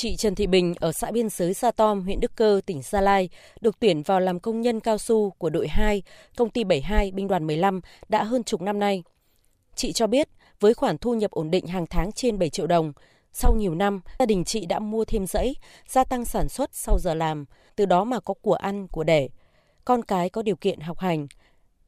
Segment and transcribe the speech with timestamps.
[0.00, 3.00] Chị Trần Thị Bình ở xã biên giới Sa Tom, huyện Đức Cơ, tỉnh Gia
[3.00, 3.28] Lai
[3.60, 6.02] được tuyển vào làm công nhân cao su của đội 2,
[6.36, 9.02] công ty 72, binh đoàn 15 đã hơn chục năm nay.
[9.74, 10.28] Chị cho biết,
[10.60, 12.92] với khoản thu nhập ổn định hàng tháng trên 7 triệu đồng,
[13.32, 15.54] sau nhiều năm, gia đình chị đã mua thêm dãy,
[15.88, 17.44] gia tăng sản xuất sau giờ làm,
[17.76, 19.28] từ đó mà có của ăn, của đẻ.
[19.84, 21.26] Con cái có điều kiện học hành.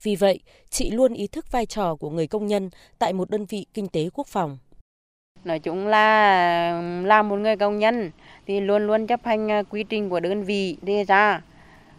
[0.03, 0.41] Vì vậy,
[0.71, 3.89] chị luôn ý thức vai trò của người công nhân tại một đơn vị kinh
[3.89, 4.59] tế quốc phòng.
[5.45, 8.11] Nói chung là làm một người công nhân
[8.47, 11.43] thì luôn luôn chấp hành à, quy trình của đơn vị đề ra.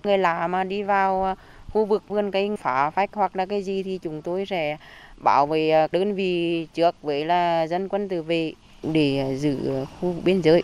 [0.04, 1.36] Người lạ mà đi vào à,
[1.73, 4.77] khu vực vườn cây phá phách hoặc là cái gì thì chúng tôi sẽ
[5.18, 10.16] bảo vệ à, đơn vị trước với là dân quân tự vệ để giữ khu
[10.23, 10.63] biên giới.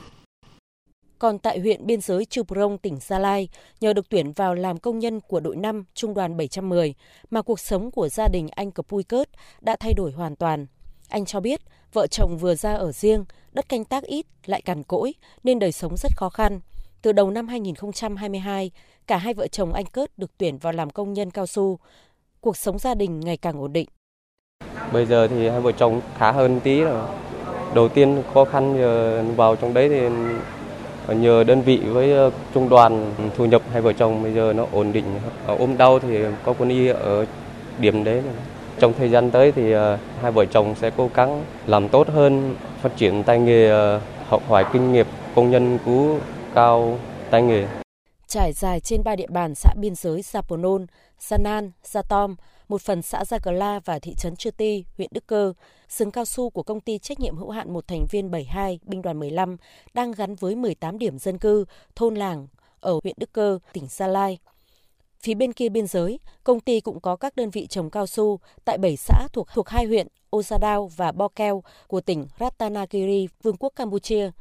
[1.20, 3.50] Còn tại huyện biên giới Chư Prong, tỉnh Gia Lai,
[3.80, 6.94] nhờ được tuyển vào làm công nhân của đội 5 Trung đoàn 710,
[7.30, 9.30] mà cuộc sống của gia đình anh Cập Pui Cớt
[9.62, 10.66] đã thay đổi hoàn toàn.
[11.10, 11.62] Anh cho biết,
[11.94, 15.72] vợ chồng vừa ra ở riêng, đất canh tác ít, lại cằn cỗi, nên đời
[15.72, 16.60] sống rất khó khăn.
[17.02, 18.72] Từ đầu năm 2022,
[19.08, 21.80] cả hai vợ chồng anh Cớt được tuyển vào làm công nhân cao su.
[22.42, 23.90] Cuộc sống gia đình ngày càng ổn định.
[24.94, 27.08] Bây giờ thì hai vợ chồng khá hơn tí rồi.
[27.74, 30.02] Đầu tiên khó khăn giờ vào trong đấy thì
[31.16, 34.66] nhờ đơn vị với ờ, trung đoàn thu nhập hai vợ chồng bây giờ nó
[34.72, 35.06] ổn định.
[35.46, 37.26] Ờ, ở ôm đau thì có quân y ở
[37.80, 38.22] điểm đấy.
[38.80, 42.56] Trong thời gian tới thì ờ, hai vợ chồng sẽ cố gắng làm tốt hơn,
[42.82, 46.20] phát triển tay nghề, ờ, học hỏi kinh nghiệm công nhân cứu
[46.56, 47.00] cao
[47.32, 47.68] tay nghề.
[48.28, 50.86] Trải dài trên ba địa bàn xã biên giới Saponon,
[51.20, 52.36] Sanan, Satom,
[52.68, 55.54] một phần xã Gia Cờ La và thị trấn Chư Ti, huyện Đức Cơ,
[55.90, 59.02] sừng cao su của công ty trách nhiệm hữu hạn một thành viên 72, binh
[59.02, 59.58] đoàn 15
[59.94, 62.48] đang gắn với 18 điểm dân cư, thôn làng
[62.80, 64.38] ở huyện Đức Cơ, tỉnh Gia Lai.
[65.20, 68.40] Phía bên kia biên giới, công ty cũng có các đơn vị trồng cao su
[68.66, 73.74] tại 7 xã thuộc thuộc hai huyện Osadao và Bokeo của tỉnh Ratanakiri, Vương quốc
[73.76, 74.32] Campuchia.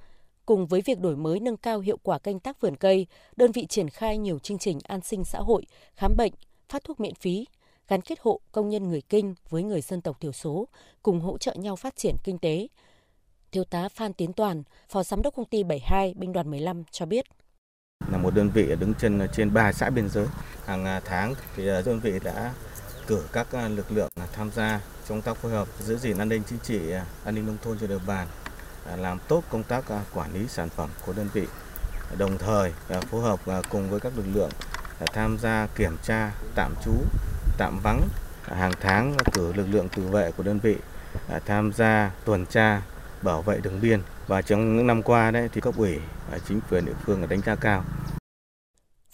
[0.46, 3.66] Cùng với việc đổi mới nâng cao hiệu quả canh tác vườn cây, đơn vị
[3.66, 6.32] triển khai nhiều chương trình an sinh xã hội, khám bệnh,
[6.68, 7.46] phát thuốc miễn phí,
[7.88, 10.68] gắn kết hộ công nhân người Kinh với người dân tộc thiểu số,
[11.02, 12.68] cùng hỗ trợ nhau phát triển kinh tế.
[13.52, 17.06] Thiếu tá Phan Tiến Toàn, Phó Giám đốc công ty 72, binh đoàn 15 cho
[17.06, 17.26] biết
[18.12, 20.26] là một đơn vị đứng chân trên ba xã biên giới.
[20.66, 22.52] Hàng à, tháng thì à, đơn vị đã
[23.06, 26.42] cử các à, lực lượng tham gia trong tác phối hợp giữ gìn an ninh
[26.48, 26.80] chính trị,
[27.24, 28.26] an ninh nông thôn trên địa bàn,
[28.96, 29.84] làm tốt công tác
[30.14, 31.46] quản lý sản phẩm của đơn vị.
[32.18, 32.72] Đồng thời
[33.10, 33.40] phối hợp
[33.70, 34.50] cùng với các lực lượng
[35.12, 36.92] tham gia kiểm tra tạm trú,
[37.58, 38.08] tạm vắng
[38.42, 40.76] hàng tháng cử lực lượng tự vệ của đơn vị
[41.46, 42.82] tham gia tuần tra
[43.22, 45.98] bảo vệ đường biên và trong những năm qua đấy thì cấp ủy
[46.30, 47.84] và chính quyền địa phương đánh giá cao.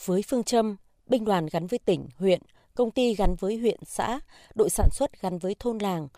[0.05, 0.77] Với phương châm
[1.07, 2.43] binh đoàn gắn với tỉnh, huyện,
[2.75, 4.21] công ty gắn với huyện, xã,
[4.55, 6.09] đội sản xuất gắn với thôn làng,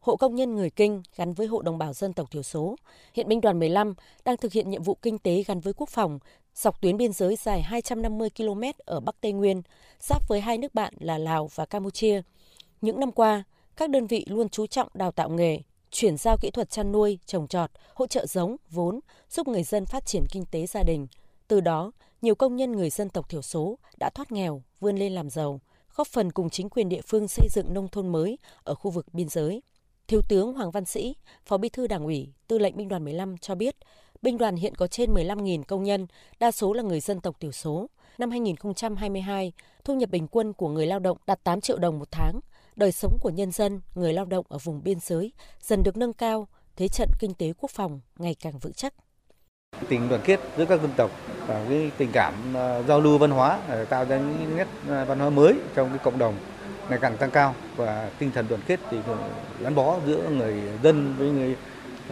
[0.00, 2.76] hộ công nhân người Kinh gắn với hộ đồng bào dân tộc thiểu số.
[3.14, 3.94] Hiện binh đoàn 15
[4.24, 6.18] đang thực hiện nhiệm vụ kinh tế gắn với quốc phòng,
[6.54, 9.62] dọc tuyến biên giới dài 250 km ở Bắc Tây Nguyên,
[10.00, 12.22] giáp với hai nước bạn là Lào và Campuchia.
[12.80, 13.44] Những năm qua,
[13.76, 15.60] các đơn vị luôn chú trọng đào tạo nghề,
[15.90, 19.00] chuyển giao kỹ thuật chăn nuôi, trồng trọt, hỗ trợ giống, vốn,
[19.30, 21.06] giúp người dân phát triển kinh tế gia đình.
[21.48, 25.12] Từ đó, nhiều công nhân người dân tộc thiểu số đã thoát nghèo, vươn lên
[25.12, 25.60] làm giàu,
[25.94, 29.06] góp phần cùng chính quyền địa phương xây dựng nông thôn mới ở khu vực
[29.12, 29.62] biên giới.
[30.06, 31.16] Thiếu tướng Hoàng Văn Sĩ,
[31.46, 33.76] Phó Bí thư Đảng ủy, Tư lệnh Binh đoàn 15 cho biết,
[34.22, 36.06] binh đoàn hiện có trên 15.000 công nhân,
[36.40, 37.86] đa số là người dân tộc thiểu số.
[38.18, 39.52] Năm 2022,
[39.84, 42.40] thu nhập bình quân của người lao động đạt 8 triệu đồng một tháng,
[42.78, 46.12] đời sống của nhân dân, người lao động ở vùng biên giới dần được nâng
[46.12, 48.94] cao, thế trận kinh tế quốc phòng ngày càng vững chắc.
[49.88, 51.10] Tình đoàn kết giữa các dân tộc
[51.46, 55.04] và cái tình cảm à, giao lưu văn hóa à, tạo ra những nét à,
[55.04, 56.34] văn hóa mới trong cái cộng đồng
[56.90, 58.98] ngày càng tăng cao và tinh thần đoàn kết thì
[59.60, 61.56] gắn bó giữa người dân với người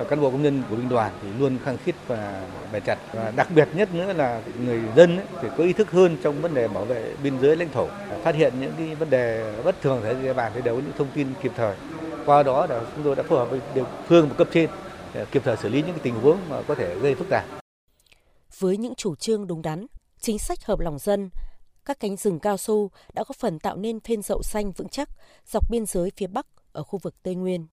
[0.05, 3.33] cán bộ công nhân của binh đoàn thì luôn khăng khít và bền chặt và
[3.37, 6.55] đặc biệt nhất nữa là người dân ấy, phải có ý thức hơn trong vấn
[6.55, 7.89] đề bảo vệ biên giới lãnh thổ.
[8.23, 10.93] Phát hiện những cái vấn đề bất thường tại địa bàn thì đều có những
[10.99, 11.77] thông tin kịp thời.
[12.27, 14.71] Qua đó là chúng tôi đã phối hợp với địa phương và cấp trên
[15.15, 17.45] để kịp thời xử lý những cái tình huống mà có thể gây phức tạp.
[18.59, 19.87] Với những chủ trương đúng đắn
[20.21, 21.31] chính sách hợp lòng dân
[21.85, 25.09] các cánh rừng cao su đã góp phần tạo nên phên dậu xanh vững chắc
[25.47, 27.67] dọc biên giới phía Bắc ở khu vực Tây Nguyên.